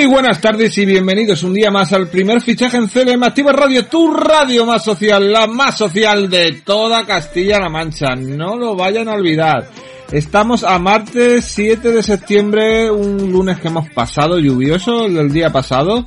[0.00, 3.84] Muy buenas tardes y bienvenidos un día más al primer fichaje en CLM Activa Radio,
[3.84, 8.16] tu radio más social, la más social de toda Castilla-La Mancha.
[8.16, 9.68] No lo vayan a olvidar.
[10.10, 16.06] Estamos a martes 7 de septiembre, un lunes que hemos pasado lluvioso el día pasado,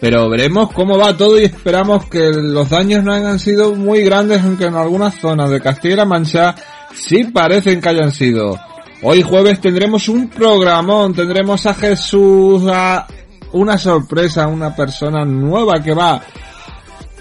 [0.00, 4.40] pero veremos cómo va todo y esperamos que los daños no hayan sido muy grandes,
[4.42, 6.54] aunque en algunas zonas de Castilla-La Mancha
[6.94, 8.58] sí parecen que hayan sido.
[9.02, 13.06] Hoy jueves tendremos un programón, tendremos a Jesús, a
[13.54, 16.20] una sorpresa, una persona nueva que va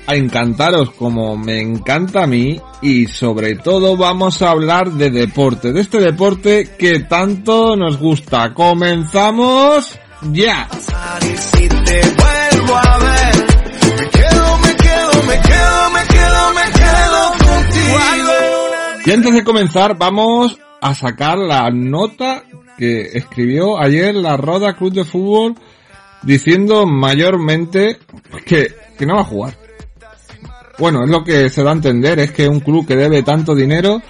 [0.05, 5.71] a encantaros como me encanta a mí y sobre todo vamos a hablar de deporte,
[5.71, 8.53] de este deporte que tanto nos gusta.
[8.53, 9.97] Comenzamos
[10.31, 10.67] ya.
[19.05, 22.43] Y antes de comenzar vamos a sacar la nota
[22.77, 25.55] que escribió ayer la Roda Club de Fútbol
[26.23, 27.97] diciendo mayormente
[28.45, 29.57] que, que no va a jugar.
[30.79, 33.53] Bueno, es lo que se da a entender, es que un club que debe tanto
[33.53, 34.01] dinero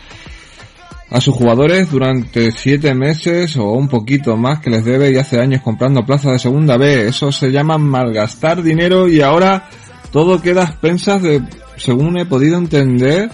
[1.10, 5.40] a sus jugadores durante siete meses o un poquito más que les debe y hace
[5.40, 9.70] años comprando plazas de segunda B, eso se llama malgastar dinero y ahora
[10.12, 11.42] todo queda a expensas de,
[11.76, 13.30] según he podido entender,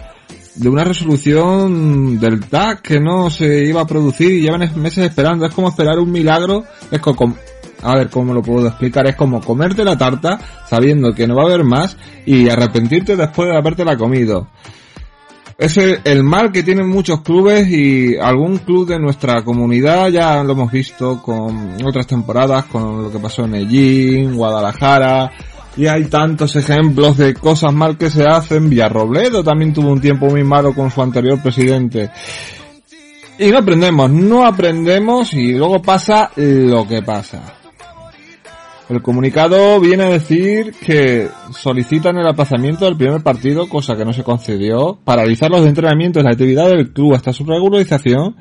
[0.56, 5.46] de una resolución del TAC que no se iba a producir y llevan meses esperando.
[5.46, 6.66] Es como esperar un milagro.
[6.92, 7.36] Es como,
[7.82, 9.08] a ver cómo lo puedo explicar.
[9.08, 13.50] Es como comerte la tarta sabiendo que no va a haber más y arrepentirte después
[13.50, 14.48] de habértela comido.
[15.60, 20.54] Es el, mal que tienen muchos clubes y algún club de nuestra comunidad ya lo
[20.54, 25.30] hemos visto con otras temporadas, con lo que pasó en Ellín, Guadalajara,
[25.76, 28.70] y hay tantos ejemplos de cosas mal que se hacen.
[28.70, 32.10] Villarrobledo también tuvo un tiempo muy malo con su anterior presidente.
[33.38, 37.59] Y no aprendemos, no aprendemos y luego pasa lo que pasa.
[38.90, 44.14] El comunicado viene a decir que solicitan el aplazamiento del primer partido, cosa que no
[44.14, 48.36] se concedió, paralizar los entrenamientos y la actividad del club hasta su regularización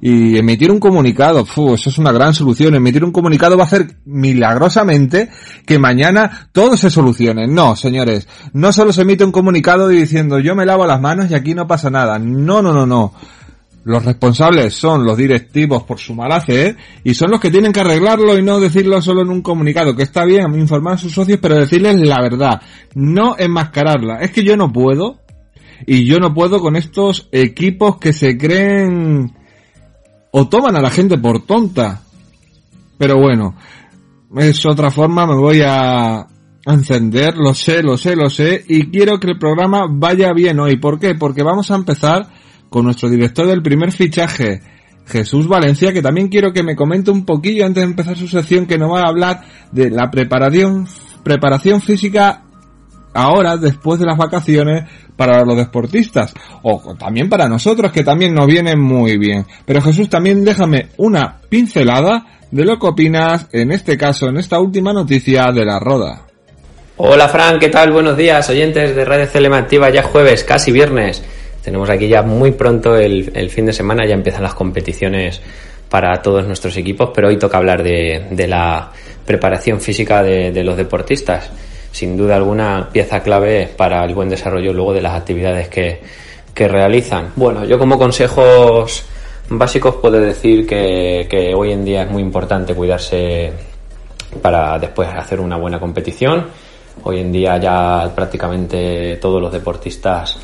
[0.00, 1.44] y emitir un comunicado.
[1.44, 2.74] Fu, eso es una gran solución.
[2.74, 5.28] Emitir un comunicado va a hacer milagrosamente
[5.66, 7.46] que mañana todo se solucione.
[7.46, 11.34] No, señores, no solo se emite un comunicado diciendo yo me lavo las manos y
[11.34, 12.18] aquí no pasa nada.
[12.18, 13.12] No, no, no, no.
[13.82, 17.80] Los responsables son los directivos por su mala fe y son los que tienen que
[17.80, 21.38] arreglarlo y no decirlo solo en un comunicado, que está bien informar a sus socios,
[21.40, 22.60] pero decirles la verdad,
[22.94, 24.20] no enmascararla.
[24.20, 25.20] Es que yo no puedo
[25.86, 29.34] y yo no puedo con estos equipos que se creen
[30.30, 32.02] o toman a la gente por tonta.
[32.98, 33.56] Pero bueno,
[34.36, 36.26] es otra forma, me voy a
[36.66, 40.76] encender, lo sé, lo sé, lo sé, y quiero que el programa vaya bien hoy.
[40.76, 41.14] ¿Por qué?
[41.14, 42.28] Porque vamos a empezar
[42.70, 44.62] con nuestro director del primer fichaje,
[45.06, 48.66] Jesús Valencia, que también quiero que me comente un poquillo antes de empezar su sección,
[48.66, 49.42] que nos va a hablar
[49.72, 50.86] de la preparación,
[51.24, 52.44] preparación física
[53.12, 56.32] ahora, después de las vacaciones, para los deportistas,
[56.62, 59.44] o también para nosotros, que también nos viene muy bien.
[59.66, 64.60] Pero Jesús, también déjame una pincelada de lo que opinas, en este caso, en esta
[64.60, 66.22] última noticia de la Roda.
[66.96, 67.92] Hola Fran, ¿qué tal?
[67.92, 71.22] Buenos días, oyentes de Radio CLM Activa, ya jueves, casi viernes.
[71.62, 75.40] Tenemos aquí ya muy pronto el, fin de semana, ya empiezan las competiciones
[75.88, 78.92] para todos nuestros equipos, pero hoy toca hablar de, la
[79.26, 81.50] preparación física de, los deportistas.
[81.92, 86.00] Sin duda alguna, pieza clave para el buen desarrollo luego de las actividades que,
[86.54, 87.32] realizan.
[87.36, 89.02] Bueno, yo como consejos
[89.48, 93.50] básicos puedo decir que hoy en día es muy importante cuidarse
[94.42, 96.48] para después hacer una buena competición
[97.02, 100.38] Hoy en día ya prácticamente todos los deportistas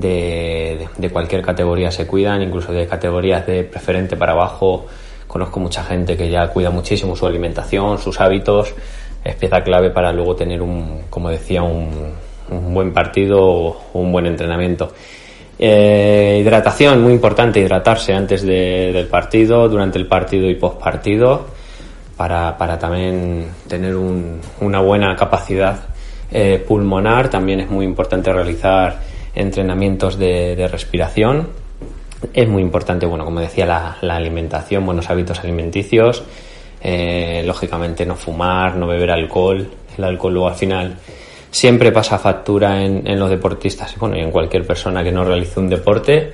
[0.00, 4.86] de, de, cualquier categoría se cuidan, incluso de categorías de preferente para abajo.
[5.26, 8.74] Conozco mucha gente que ya cuida muchísimo su alimentación, sus hábitos.
[9.24, 12.14] Es pieza clave para luego tener un, como decía, un,
[12.48, 14.92] buen partido o un buen entrenamiento.
[15.58, 21.46] Eh, hidratación, muy importante, hidratarse antes de, del partido, durante el partido y post partido,
[22.16, 25.80] para, para también tener un, una buena capacidad
[26.30, 27.28] eh, pulmonar.
[27.28, 29.00] También es muy importante realizar
[29.36, 31.48] entrenamientos de, de, respiración.
[32.32, 36.24] Es muy importante, bueno, como decía, la, alimentación, buenos hábitos alimenticios.
[36.82, 39.68] Eh, lógicamente no fumar, no beber alcohol.
[39.96, 40.96] El alcohol luego al final
[41.50, 45.68] siempre pasa factura en, los deportistas bueno, y en cualquier persona que no realice un
[45.68, 46.32] deporte.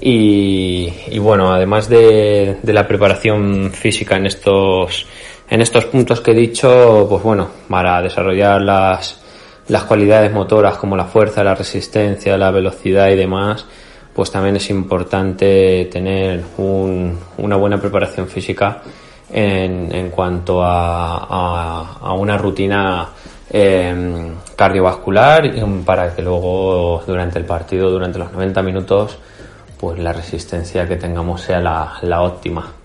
[0.00, 5.06] Y, y bueno, además de, de, la preparación física en estos,
[5.48, 9.21] en estos puntos que he dicho, pues bueno, para desarrollar las,
[9.68, 13.66] las cualidades motoras como la fuerza, la resistencia, la velocidad y demás,
[14.14, 18.82] pues también es importante tener un, una buena preparación física
[19.32, 23.08] en, en cuanto a, a, a una rutina
[23.50, 25.50] eh, cardiovascular
[25.84, 29.18] para que luego durante el partido, durante los 90 minutos,
[29.78, 32.81] pues la resistencia que tengamos sea la, la óptima.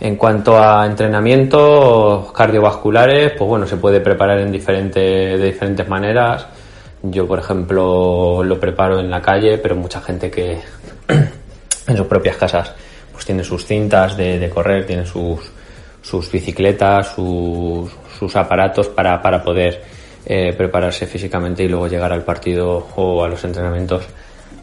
[0.00, 6.46] En cuanto a entrenamientos cardiovasculares, pues bueno, se puede preparar en diferente, de diferentes maneras.
[7.02, 10.58] Yo, por ejemplo, lo preparo en la calle, pero mucha gente que
[11.86, 12.74] en sus propias casas
[13.12, 15.40] pues tiene sus cintas de, de correr, tiene sus,
[16.00, 19.82] sus bicicletas, sus, sus aparatos para, para poder
[20.24, 24.04] eh, prepararse físicamente y luego llegar al partido o a los entrenamientos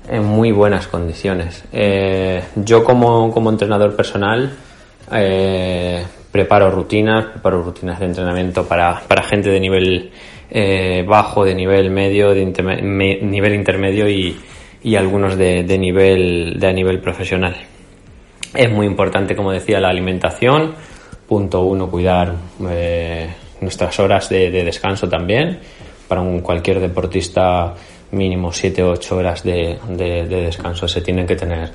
[0.10, 1.64] en muy buenas condiciones.
[1.72, 4.52] Eh, yo como, como, entrenador personal
[5.12, 10.12] eh, preparo rutinas, preparo rutinas de entrenamiento para, para gente de nivel
[10.50, 14.38] eh, bajo, de nivel medio, de interme me, nivel intermedio y,
[14.84, 17.56] y algunos de, de, nivel, de a nivel profesional.
[18.54, 20.74] Es muy importante, como decía, la alimentación.
[21.28, 22.34] Punto uno, cuidar
[22.70, 23.28] eh,
[23.60, 25.60] nuestras horas de, de, descanso también.
[26.08, 27.74] Para un cualquier deportista
[28.12, 31.70] mínimo 7 o 8 horas de, de, de, descanso se tienen que tener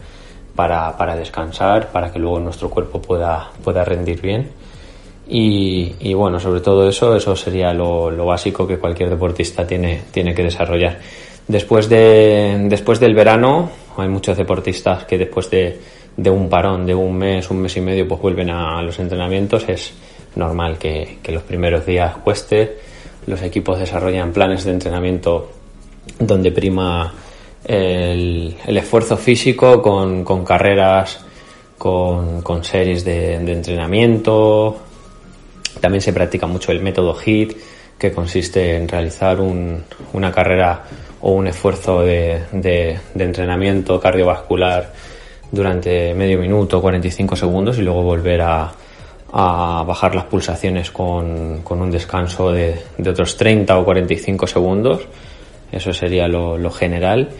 [0.54, 4.50] para, para, descansar, para que luego nuestro cuerpo pueda, pueda rendir bien.
[5.28, 10.43] Y, bueno, sobre todo eso, eso sería lo, básico que cualquier deportista tiene, tiene que
[10.43, 10.99] desarrollar.
[11.49, 15.81] Después, de, después del verano, hay muchos deportistas que después de,
[16.16, 19.66] de un parón de un mes, un mes y medio, pues vuelven a los entrenamientos.
[19.69, 19.94] Es,
[20.37, 22.78] normal que, los primeros días cueste.
[23.26, 25.50] Los equipos desarrollan planes de entrenamiento
[26.19, 27.12] donde prima
[27.64, 31.25] el, esfuerzo físico con, carreras,
[31.79, 34.76] con, series de, entrenamiento.
[35.81, 37.56] También se practica mucho el método HIT,
[37.99, 40.82] que consiste en realizar un, una carrera
[41.20, 44.93] o un esfuerzo de, entrenamiento cardiovascular
[45.50, 48.73] durante medio minuto, 45 segundos y luego volver a,
[49.35, 55.09] bajar las pulsaciones con, con un descanso de, de, otros 30 o 45 segundos.
[55.72, 57.30] Eso sería lo, lo general.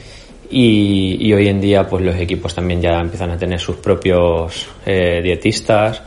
[0.51, 4.69] Y, y, hoy en día pues los equipos también ya empiezan a tener sus propios
[4.85, 6.03] eh, dietistas,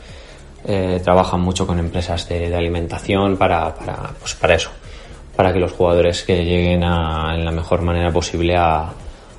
[0.64, 4.70] eh, trabajan mucho con empresas de, de alimentación para, para, pues para eso,
[5.34, 8.92] para que los jugadores que lleguen a, en la mejor manera posible a,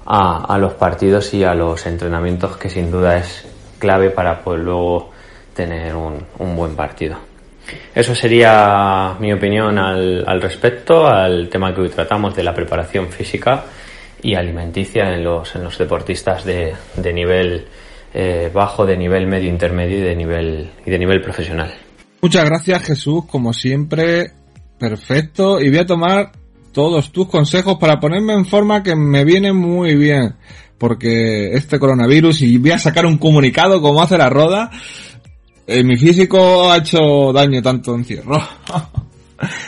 [0.06, 3.46] a, los partidos y a los entrenamientos que sin duda es
[3.80, 5.12] clave para pues luego
[5.54, 7.27] tener un, un buen partido.
[7.94, 13.10] Eso sería mi opinión al, al, respecto, al tema que hoy tratamos de la preparación
[13.10, 13.66] física
[14.22, 17.66] y alimenticia en los, en los deportistas de, de nivel
[18.14, 21.74] eh, bajo, de nivel medio intermedio y de nivel, y de nivel profesional.
[22.22, 24.32] Muchas gracias Jesús, como siempre,
[24.80, 26.32] perfecto, y voy a tomar
[26.72, 30.36] todos tus consejos para ponerme en forma que me viene muy bien,
[30.78, 34.72] porque este coronavirus, y voy a sacar un comunicado como hace la roda,
[35.68, 38.38] eh, mi físico ha hecho daño tanto encierro.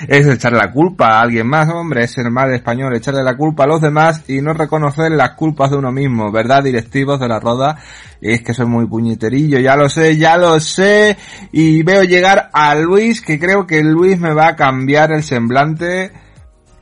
[0.08, 3.66] es echarle la culpa a alguien más, hombre, es ser mal español, echarle la culpa
[3.66, 6.64] a los demás y no reconocer las culpas de uno mismo, ¿verdad?
[6.64, 7.78] Directivos de la roda,
[8.22, 11.18] es que soy muy puñeterillo, ya lo sé, ya lo sé,
[11.52, 16.12] y veo llegar a Luis, que creo que Luis me va a cambiar el semblante,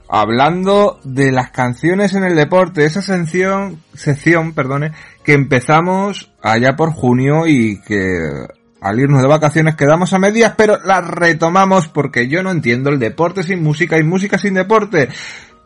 [0.09, 4.91] hablando de las canciones en el deporte, esa sección, sección, perdone,
[5.23, 8.47] que empezamos allá por junio y que
[8.87, 12.99] al irnos de vacaciones quedamos a medias, pero la retomamos porque yo no entiendo el
[12.99, 15.09] deporte sin música y música sin deporte.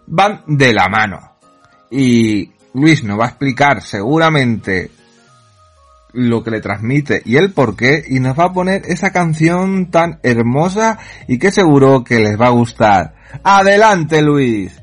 [0.07, 1.37] Van de la mano.
[1.89, 4.91] Y Luis nos va a explicar seguramente
[6.13, 9.89] lo que le transmite y el por qué y nos va a poner esa canción
[9.91, 13.13] tan hermosa y que seguro que les va a gustar.
[13.43, 14.81] Adelante, Luis.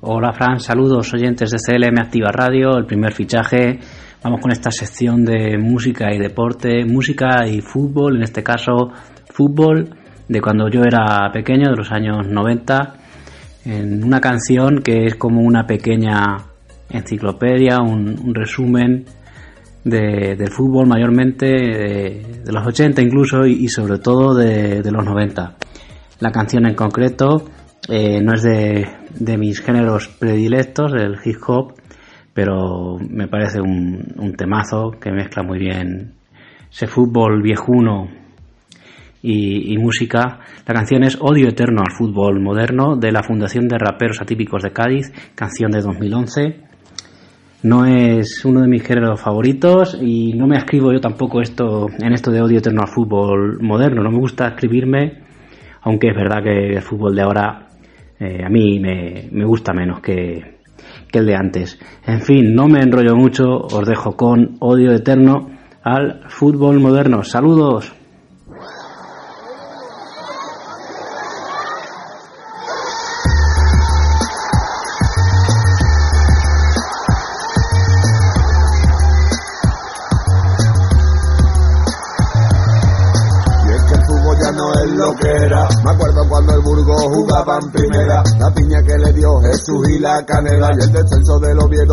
[0.00, 0.60] Hola, Fran.
[0.60, 2.76] Saludos, oyentes de CLM Activa Radio.
[2.76, 3.78] El primer fichaje.
[4.22, 8.90] Vamos con esta sección de música y deporte, música y fútbol, en este caso
[9.32, 9.96] fútbol
[10.28, 12.96] de cuando yo era pequeño, de los años 90,
[13.64, 16.36] en una canción que es como una pequeña
[16.90, 19.06] enciclopedia, un, resumen
[19.84, 25.56] de, del fútbol mayormente de, los 80 incluso y, sobre todo de, los 90.
[26.18, 27.46] La canción en concreto
[27.88, 28.86] eh, no es de,
[29.18, 31.79] de, mis géneros predilectos, el hip hop,
[32.34, 36.14] pero me parece un, un temazo que mezcla muy bien
[36.70, 38.08] ese fútbol viejuno
[39.22, 40.40] y, música.
[40.66, 44.72] La canción es Odio Eterno al Fútbol Moderno de la Fundación de Raperos Atípicos de
[44.72, 46.60] Cádiz, canción de 2011.
[47.62, 52.14] No es uno de mis géneros favoritos y no me escribo yo tampoco esto en
[52.14, 54.02] esto de Odio Eterno al Fútbol Moderno.
[54.02, 55.24] No me gusta escribirme,
[55.82, 57.68] aunque es verdad que el fútbol de ahora
[58.18, 60.59] eh, a mí me, me gusta menos que,
[61.10, 61.78] que el de antes.
[62.06, 65.50] En fin, no me enrollo mucho, os dejo con Odio Eterno
[65.82, 67.22] al Fútbol Moderno.
[67.22, 67.99] Saludos.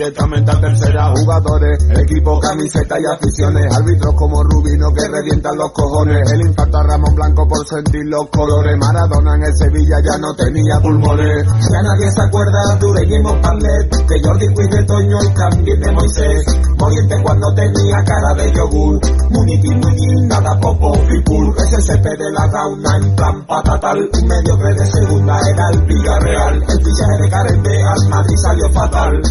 [0.00, 1.12] directamente a tercera.
[1.14, 6.24] Jugadores, equipo, camiseta y aficiones, árbitros como Rubino que revientan los cojones.
[6.32, 8.78] El infarto a Ramón Blanco por sentir los colores.
[8.78, 11.44] Maradona en el Sevilla ya no tenía pulmones.
[11.44, 15.92] Ya nadie se acuerda de Ureñimo Panlet, de Jordi Puig de Toño y también de
[15.92, 16.46] Moisés.
[16.78, 18.98] Moriente cuando tenía cara de yogur.
[19.30, 21.54] Muniti, muy nada popo, pipul.
[21.58, 23.98] Ese CP de la gauna en plan patatal.
[24.00, 26.54] Un medio de segunda era el Villarreal.
[26.56, 29.22] El fichaje de Carente al Madrid salió fatal.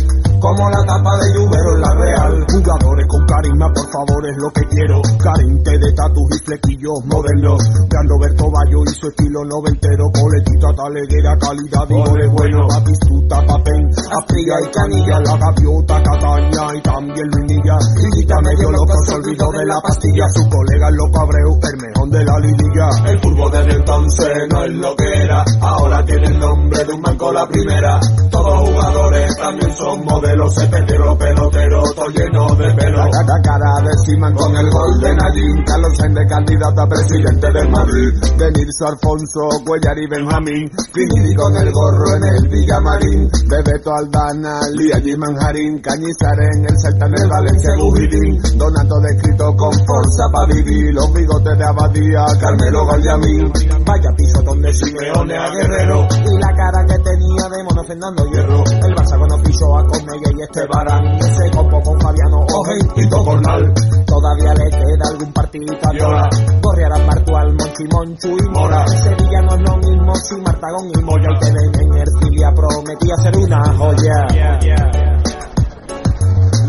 [0.68, 2.46] La tapa de Lluvero en la Real.
[2.52, 5.02] Jugadores con carisma, por favor, es lo que quiero.
[5.20, 7.60] Carente de tatus y flequillos modernos.
[7.88, 10.12] Gran Roberto Bayo y su estilo noventero.
[10.12, 12.68] Coletita, taleguera, calidad y goles bueno.
[12.68, 13.82] Batistuta, papel,
[14.12, 15.18] Afría y Canilla.
[15.24, 17.78] La gaviota, Cataña y también Luinilla.
[17.96, 20.26] Lillita medio loco, se olvidó de la pastilla.
[20.36, 22.88] Su colega el loco Abreu, el mejor de la liguilla.
[23.08, 25.44] El fútbol desde entonces no es lo que era.
[25.62, 28.00] Ahora tiene el nombre de un banco la primera.
[28.32, 33.00] Todos jugadores también son modelos, los peloteros, todo lleno de pelo.
[33.30, 35.64] La cara de Siman con el gol de Nadine.
[35.64, 38.10] Carlos de candidato a presidente del Madrid.
[38.40, 40.72] De Nilso Alfonso, Cuellar y Benjamín.
[40.92, 43.30] Finidi con el gorro en el Villamarín.
[43.46, 45.78] Bebeto Aldana, Lía y Manjarín.
[45.78, 48.58] Cañizar en el en el Valencia Bujidín.
[48.58, 50.92] Donato descrito con fuerza para vivir.
[50.96, 53.54] Los bigotes de Abadía, Carmelo Gallamín.
[53.90, 56.08] Vaya piso donde Simeone a Guerrero.
[56.12, 58.64] Y la cara que tenía de mono Fernando Hierro.
[58.86, 61.06] El Barça cuando pisó a Comella y este Barán.
[61.18, 63.74] Ese copo con Fabiano Oje y Tocornal.
[64.06, 66.30] Todavía le queda algún partidito a Viola.
[66.62, 68.86] Corriarán Martual, Monchi, Monchu y Mora.
[68.86, 71.30] Sevilla no es lo mismo si Martagón y Moya.
[71.34, 74.28] Y que en Ercilia prometía ser una joya.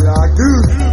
[0.01, 0.90] La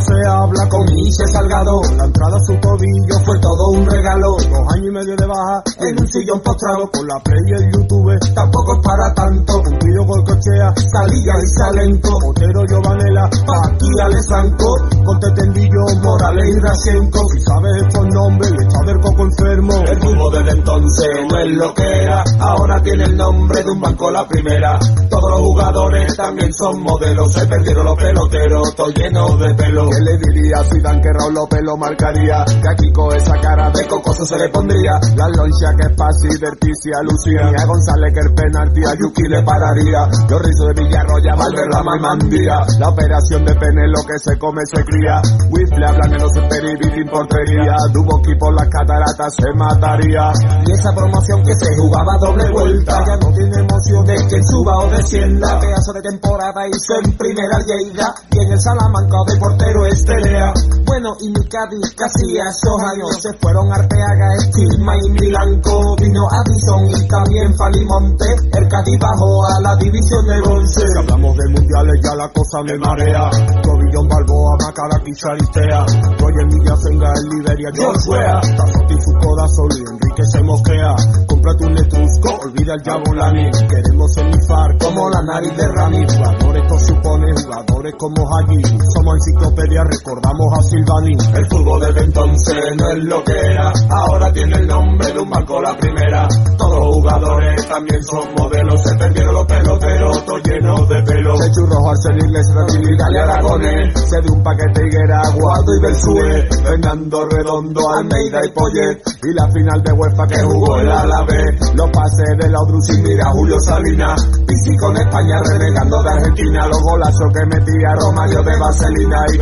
[0.00, 1.80] se habla con Ise Salgado.
[1.96, 4.36] La entrada a su tobillo fue todo un regalo.
[4.38, 6.90] Dos años y medio de baja en un sillón postrado.
[6.90, 9.62] Con la play y el YouTube tampoco es para tanto.
[9.62, 12.10] Cumplido con cochea, salía y salento.
[12.28, 14.70] Otero Giovanela, aquí Alessandro.
[15.04, 17.20] Con Tetendillo, Morales y Rashenko.
[17.34, 19.74] Si sabes estos nombres, le echa del coco enfermo.
[19.86, 22.22] El tubo desde entonces no es lo que era.
[22.40, 24.78] Ahora tiene el nombre de un banco la primera.
[25.10, 27.32] Todos los jugadores también son modelos.
[27.32, 29.87] Se perdieron los peloteros, todo lleno de pelo.
[29.88, 32.44] ¿Qué le diría si Dan que Raúl López lo marcaría?
[32.44, 35.00] Que aquí con esa cara de cocoso se le pondría.
[35.16, 37.48] La loncha que es fácil, Verticia, Lucía.
[37.48, 40.04] Y a González que el penalti a Yuki le pararía.
[40.28, 42.60] Los rizos de Villarroya, la Malmandía.
[42.78, 45.22] La operación de pene, lo que se come se cría.
[45.50, 47.76] Wifle hablan en los sin portería.
[47.92, 50.32] Duboqui por las cataratas se mataría.
[50.66, 53.04] Y esa promoción que se jugaba doble vuelta.
[53.06, 55.58] Ya no tiene emoción de que suba o descienda.
[55.60, 58.14] Pedazo de temporada hizo en primera Lleida.
[58.32, 59.38] Y en el Salamanca de
[59.78, 60.52] pero Estrella.
[60.84, 66.26] Bueno, y mi Cádiz casi a esos años se fueron Arteaga, Estima y Milanco, vino
[66.26, 68.26] Addison y también Falimonte.
[68.58, 70.86] El Cádiz bajó a la división de bronce.
[70.86, 73.30] Si hablamos de mundiales ya la cosa me marea.
[73.62, 75.84] Tobillón Balboa, Macara, Charistea.
[76.18, 78.40] Roger Villasenga, el Liberia, George Wea.
[78.40, 80.94] Tazotti, Fucoda, Soli, Enrique se mosquea.
[81.26, 83.50] Cómprate un netrusco, olvida el Jabulani.
[83.68, 86.02] Queremos enifar como la nariz de Rami.
[86.08, 88.62] Jugadores, esto supone, jugadores como allí.
[88.94, 91.12] Somos enciclopedia, recordamos a Silvani.
[91.34, 95.30] El fútbol desde entonces no es lo que era, ahora tiene el nombre de un
[95.30, 96.26] banco la primera.
[96.56, 101.38] Todos los jugadores también son modelos, se perdieron los peloteros, todo lleno de pelo.
[101.38, 106.48] De churros, Arsenal, Iglesia, y Dale Aragones, se de un paquete higuera, Guado y Bersue,
[106.62, 111.74] Fernando Redondo, Almeida y Poyet, y la final de UEFA que jugó el Alavés.
[111.74, 116.82] Los pases de la sin mira Julio Salinas, Pisi con España renegando de Argentina, los
[116.82, 119.38] golazos que metía Romario de Vaselina y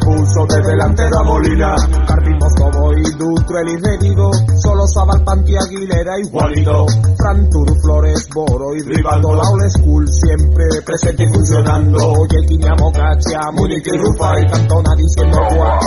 [0.00, 1.74] Puso de delantero a Molina.
[2.06, 4.30] Carpimos como y Dutro, y Redigo,
[4.62, 6.86] solo Sabal, Panti, Aguilera y Juanito.
[7.18, 7.48] Fran
[7.82, 11.98] Flores, Boro y Rivaldo, la old school siempre presente y funcionando.
[11.98, 15.38] Oye, Quiña, Mocacha, Múnich y Rufa y Cantona diciendo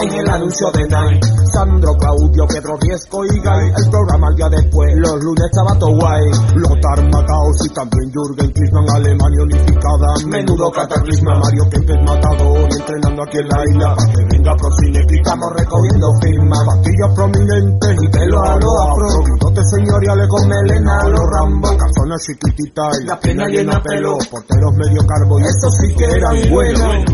[0.04, 1.28] en el anuncio de Nike.
[1.52, 5.96] Sandro, Claudio, Pedro, Riesco y Guy, el programa al día después, los lunes estaba todo
[5.96, 6.26] guay.
[6.56, 13.38] Lothar Mataos y también Jürgen Klinsmann, Alemania unificada, menudo cataclisma, Mario Kempes matador, entrenando aquí
[13.46, 18.56] en la isla, para que venga Procine, estamos recogiendo firmas, pastillas prominentes y pelo a
[18.58, 24.18] lo afro, bigotes señoriales con melena, los rambo, calzones chiquititas y la pena llena pelo,
[24.30, 27.06] porteros medio carbo y eso sí que eran buenos.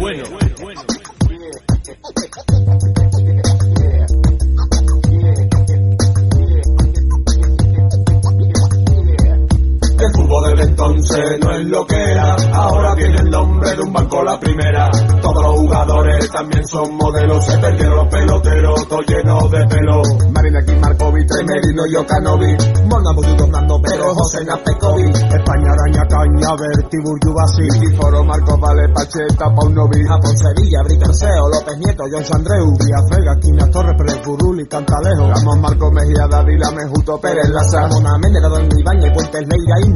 [10.01, 14.23] El fútbol entonces no es lo que era, ahora tiene el nombre de un banco
[14.23, 14.89] la primera.
[15.21, 20.01] Todos los jugadores también son modelos, se perdieron los peloteros, todo lleno de pelo.
[20.33, 23.11] Marina Markovic, Tremerino y Okanovic, Mona
[23.51, 30.37] Nando Pero, José Napekovic, España Araña Caña, Bertibur Yubasi, Foro Marcos Vale, Pacheta, Paunovic, Japón
[30.37, 35.57] Sevilla, Bricarseo, López Nieto, John Sandreu, Díaz Vega, Quina Torres, Pérez Burul y Cantalejo, Ramos
[35.59, 39.89] Marcos Mejía, Dávila, Mejuto, Pérez Laza, Mona Méndez, Don Ibañez, Puentes Leira y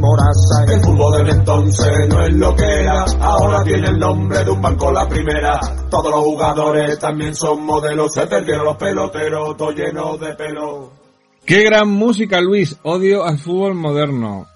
[0.68, 4.62] el fútbol desde entonces no es lo que era, ahora tiene el nombre de un
[4.62, 5.60] banco la primera.
[5.90, 10.92] Todos los jugadores también son modelos, se perdieron los peloteros, todo lleno de pelo.
[11.44, 12.76] Qué gran música, Luis.
[12.82, 14.46] Odio al fútbol moderno.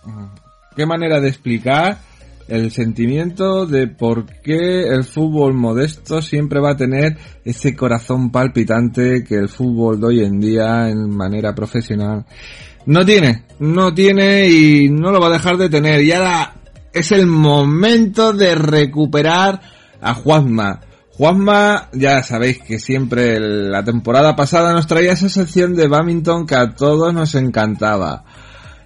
[0.75, 1.99] Qué manera de explicar
[2.51, 9.25] el sentimiento de por qué el fútbol modesto siempre va a tener ese corazón palpitante
[9.25, 12.27] que el fútbol de hoy en día en manera profesional
[12.87, 16.03] no tiene, no tiene y no lo va a dejar de tener.
[16.03, 16.55] Y ahora
[16.93, 19.61] es el momento de recuperar
[20.01, 20.81] a Juanma.
[21.13, 26.57] Juanma, ya sabéis que siempre la temporada pasada nos traía esa sección de badminton que
[26.57, 28.25] a todos nos encantaba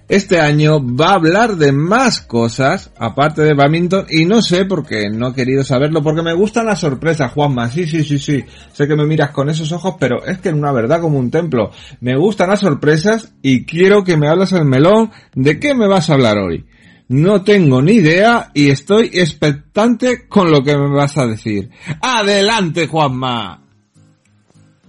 [0.07, 4.85] este año va a hablar de más cosas, aparte de badminton, y no sé por
[4.85, 8.43] qué no he querido saberlo, porque me gustan las sorpresas, Juanma, sí, sí, sí, sí,
[8.71, 11.31] sé que me miras con esos ojos, pero es que en una verdad como un
[11.31, 15.87] templo, me gustan las sorpresas y quiero que me hables el melón de qué me
[15.87, 16.65] vas a hablar hoy.
[17.07, 21.69] No tengo ni idea y estoy expectante con lo que me vas a decir.
[22.01, 23.61] Adelante, Juanma.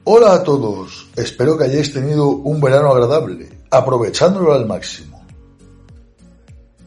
[0.04, 5.24] Hola a todos, espero que hayáis tenido un verano agradable aprovechándolo al máximo.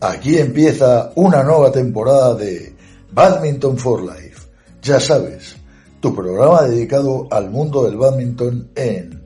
[0.02, 2.74] Aquí empieza una nueva temporada de
[3.12, 4.48] Badminton for Life.
[4.82, 5.58] Ya sabes,
[6.00, 9.24] tu programa dedicado al mundo del badminton en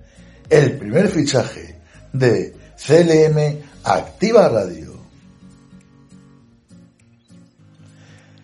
[0.50, 1.80] el primer fichaje
[2.12, 4.94] de CLM Activa Radio.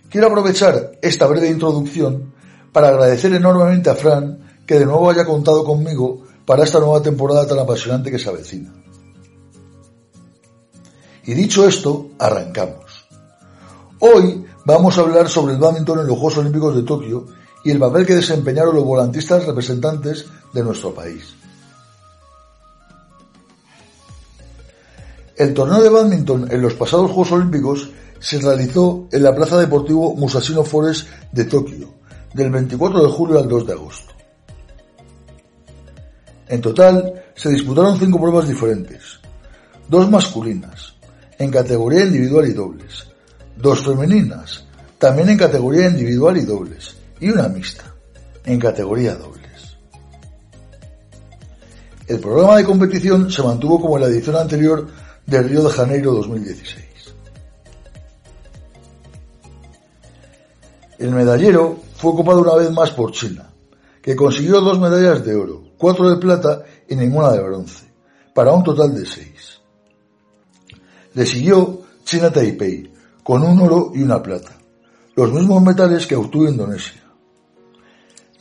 [0.10, 2.34] Quiero aprovechar esta breve introducción
[2.72, 7.48] para agradecer enormemente a Fran que de nuevo haya contado conmigo para esta nueva temporada
[7.48, 8.72] tan apasionante que se avecina.
[11.30, 13.06] Y dicho esto, arrancamos.
[14.00, 17.28] Hoy vamos a hablar sobre el badminton en los Juegos Olímpicos de Tokio
[17.64, 21.36] y el papel que desempeñaron los volantistas representantes de nuestro país.
[25.36, 30.16] El torneo de badminton en los pasados Juegos Olímpicos se realizó en la Plaza Deportivo
[30.16, 31.94] Musashino Forest de Tokio,
[32.34, 34.14] del 24 de julio al 2 de agosto.
[36.48, 39.20] En total se disputaron cinco pruebas diferentes,
[39.88, 40.98] dos masculinas,
[41.40, 43.08] en categoría individual y dobles,
[43.56, 44.66] dos femeninas,
[44.98, 47.86] también en categoría individual y dobles, y una mixta,
[48.44, 49.78] en categoría dobles.
[52.08, 54.88] El programa de competición se mantuvo como en la edición anterior
[55.26, 56.86] del Río de Janeiro 2016.
[60.98, 63.50] El medallero fue ocupado una vez más por China,
[64.02, 67.86] que consiguió dos medallas de oro, cuatro de plata y ninguna de bronce,
[68.36, 69.59] para un total de seis.
[71.14, 72.92] Le siguió China Taipei,
[73.24, 74.58] con un oro y una plata,
[75.16, 77.02] los mismos metales que obtuvo Indonesia.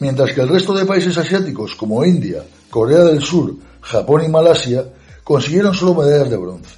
[0.00, 4.84] Mientras que el resto de países asiáticos como India, Corea del Sur, Japón y Malasia
[5.24, 6.76] consiguieron solo medallas de bronce.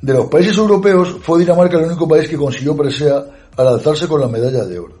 [0.00, 3.22] De los países europeos fue Dinamarca el único país que consiguió presea
[3.56, 4.98] al alzarse con la medalla de oro.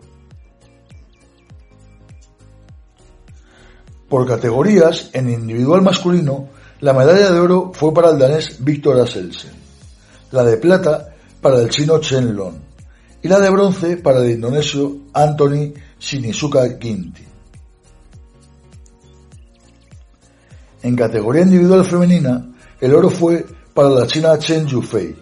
[4.08, 6.48] Por categorías, en individual masculino,
[6.80, 9.52] la medalla de oro fue para el danés Víctor Aselsen,
[10.30, 12.54] la de plata para el chino Chen Long
[13.22, 17.24] y la de bronce para el indonesio Anthony Sinisuka Ginti.
[20.82, 22.48] En categoría individual femenina,
[22.80, 25.14] el oro fue para la china Chen Yufei,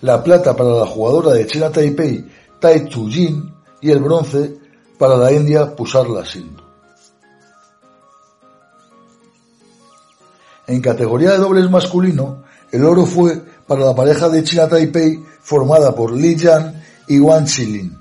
[0.00, 2.24] la plata para la jugadora de China Taipei
[2.60, 4.56] Tai Jin y el bronce
[4.98, 6.63] para la India Pusarla Sindhu.
[10.66, 15.94] En categoría de dobles masculino, el oro fue para la pareja de China Taipei formada
[15.94, 17.96] por Li Yan y Wang Qilin.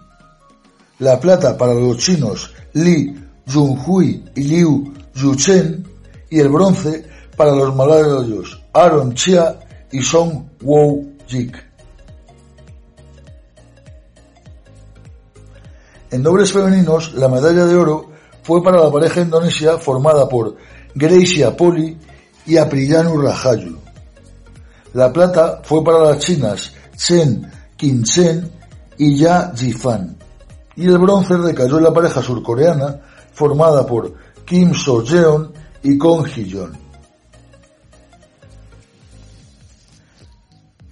[0.99, 3.15] La plata para los chinos Li
[3.51, 5.85] Junhui y Liu Yuchen
[6.29, 9.59] y el bronce para los malagueños Aaron Chia
[9.91, 11.73] y Song Woo Jik.
[16.11, 18.11] En dobles femeninos, la medalla de oro
[18.43, 20.55] fue para la pareja indonesia formada por
[20.93, 21.97] Gracia Poli
[22.45, 23.77] y Rajayu.
[24.93, 28.51] La plata fue para las chinas Chen Qinchen
[28.97, 30.17] y Ya Jifan.
[30.75, 32.99] Y el bronce recayó en la pareja surcoreana
[33.33, 34.13] formada por
[34.45, 35.51] Kim So-jeon
[35.83, 36.77] y con Hillon.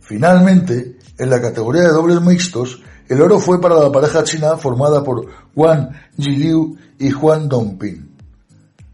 [0.02, 5.04] Finalmente, en la categoría de dobles mixtos, el oro fue para la pareja china formada
[5.04, 8.10] por Wang Jiliu y Juan Dongping.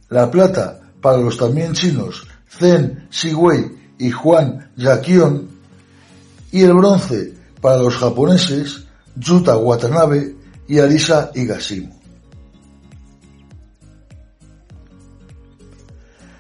[0.10, 5.50] La plata para los también chinos Zen Shiwei y Juan Yakion.
[6.52, 10.36] Y el bronce para los japoneses Yuta Watanabe
[10.68, 11.98] y Alisa Higashimo.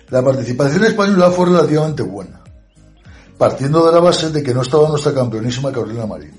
[0.09, 2.39] La participación española fue relativamente buena,
[3.37, 6.31] partiendo de la base de que no estaba nuestra campeonísima Carolina Marín,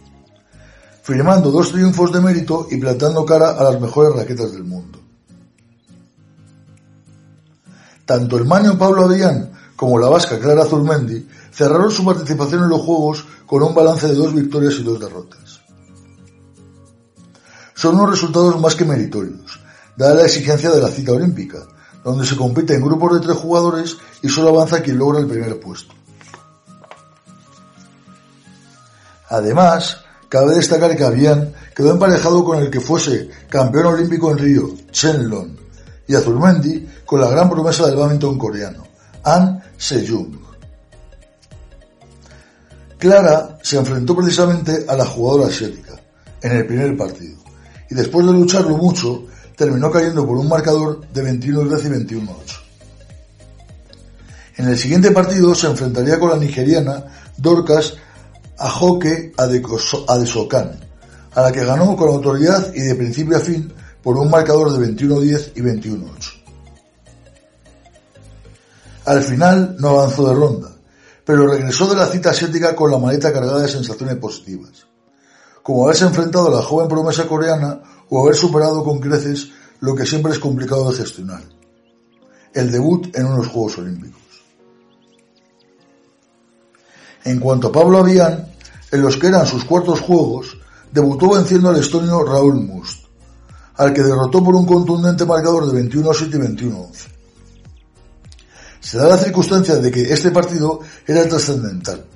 [1.03, 4.99] firmando dos triunfos de mérito y plantando cara a las mejores raquetas del mundo.
[8.07, 12.81] Tanto el maño Pablo Avellán como la vasca Clara Zurmendi cerraron su participación en los
[12.81, 15.61] Juegos con un balance de dos victorias y dos derrotas.
[17.77, 19.61] Son unos resultados más que meritorios,
[19.97, 21.59] dada la exigencia de la cita olímpica,
[22.03, 25.61] donde se compite en grupos de tres jugadores y solo avanza quien logra el primer
[25.61, 25.95] puesto.
[29.29, 34.71] Además, cabe destacar que Avian quedó emparejado con el que fuese campeón olímpico en Río,
[34.91, 35.53] Chen Long,
[36.09, 38.88] y Azurmendi con la gran promesa del badminton coreano,
[39.35, 40.37] An Sejung.
[42.99, 46.01] Clara se enfrentó precisamente a la jugadora asiática
[46.43, 47.37] en el primer partido
[47.91, 49.25] y después de lucharlo mucho
[49.57, 52.29] terminó cayendo por un marcador de 21-10 y 21-8.
[54.57, 57.05] En el siguiente partido se enfrentaría con la nigeriana
[57.37, 57.95] Dorcas
[58.57, 60.73] Ajoke Adesokan,
[61.35, 64.89] a la que ganó con autoridad y de principio a fin por un marcador de
[64.89, 66.18] 21-10 y 21-8.
[69.09, 70.69] Al final no avanzó de ronda,
[71.25, 74.87] pero regresó de la cita asiática con la maleta cargada de sensaciones positivas,
[75.63, 79.49] como haberse enfrentado a la joven promesa coreana o haber superado con creces
[79.81, 81.41] lo que siempre es complicado de gestionar,
[82.53, 84.21] el debut en unos Juegos Olímpicos.
[87.25, 88.47] En cuanto a Pablo Avian,
[88.91, 90.59] en los que eran sus cuartos Juegos,
[90.93, 93.07] debutó venciendo al estonio Raúl Must,
[93.77, 97.18] al que derrotó por un contundente marcador de 21-7 y 21-11.
[98.89, 102.07] Se da la circunstancia de que este partido era trascendental,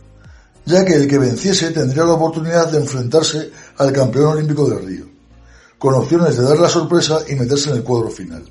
[0.65, 5.05] ya que el que venciese tendría la oportunidad de enfrentarse al campeón olímpico de Río
[5.77, 8.43] con opciones de dar la sorpresa y meterse en el cuadro final.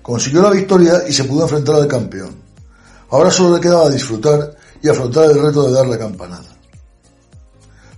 [0.00, 2.36] Consiguió la victoria y se pudo enfrentar al campeón.
[3.10, 6.56] Ahora solo le quedaba disfrutar y afrontar el reto de dar la campanada.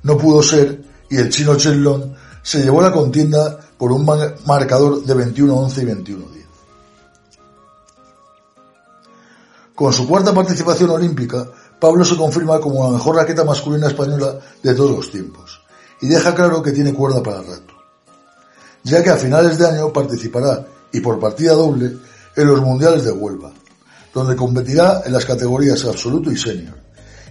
[0.05, 4.07] No pudo ser y el chino Chenlong se llevó la contienda por un
[4.47, 6.40] marcador de 21-11 y 21-10.
[9.81, 11.49] Con su cuarta participación olímpica,
[11.81, 15.59] Pablo se confirma como la mejor raqueta masculina española de todos los tiempos
[16.03, 17.73] y deja claro que tiene cuerda para el rato,
[18.83, 21.97] ya que a finales de año participará, y por partida doble,
[22.37, 23.53] en los Mundiales de Huelva,
[24.13, 26.77] donde competirá en las categorías absoluto y senior,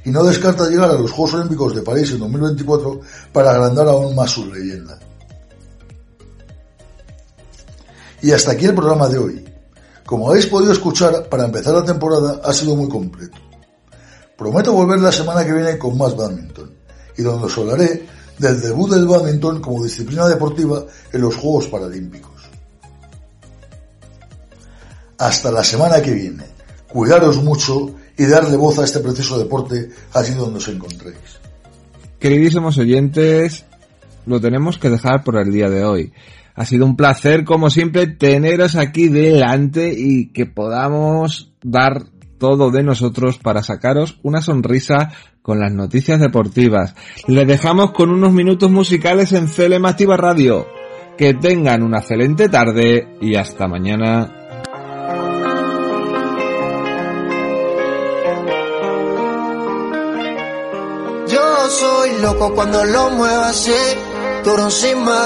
[0.04, 3.00] y no descarta llegar a los Juegos Olímpicos de París en 2024
[3.32, 4.98] para agrandar aún más su leyenda.
[8.24, 9.49] Y hasta aquí el programa de hoy.
[10.10, 13.38] Como habéis podido escuchar, para empezar la temporada ha sido muy completo.
[14.36, 16.74] Prometo volver la semana que viene con más badminton,
[17.16, 18.08] y donde os hablaré
[18.40, 22.42] del debut del badminton como disciplina deportiva en los Juegos Paralímpicos.
[25.20, 26.46] Hasta la semana que viene.
[26.88, 31.38] Cuidaros mucho y darle voz a este precioso deporte allí donde os encontréis.
[32.18, 33.64] Queridísimos oyentes,
[34.26, 36.14] lo tenemos que dejar por el día de hoy.
[36.60, 42.04] Ha sido un placer, como siempre, teneros aquí delante y que podamos dar
[42.38, 46.96] todo de nosotros para sacaros una sonrisa con las noticias deportivas.
[47.28, 50.68] Le dejamos con unos minutos musicales en CLM Activa Radio.
[51.18, 54.30] Que tengan una excelente tarde y hasta mañana.
[61.26, 63.72] Yo soy loco cuando lo muevo así,
[64.44, 65.26] duro encima.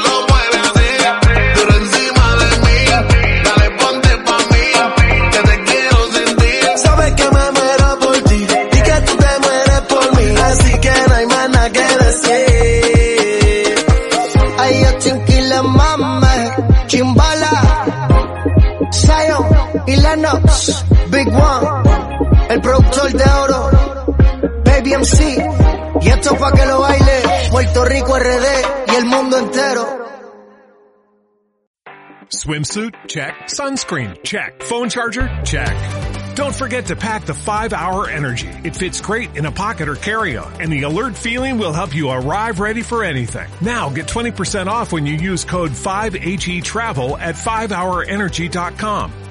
[27.91, 30.07] Rico RD y el mundo entero.
[32.29, 32.95] Swimsuit?
[33.07, 33.33] Check.
[33.47, 34.23] Sunscreen?
[34.23, 34.63] Check.
[34.63, 35.27] Phone charger?
[35.43, 36.35] Check.
[36.35, 38.47] Don't forget to pack the 5-Hour Energy.
[38.63, 42.09] It fits great in a pocket or carry-on, and the alert feeling will help you
[42.09, 43.49] arrive ready for anything.
[43.59, 49.30] Now get 20% off when you use code 5HETRAVEL at 5hourenergy.com.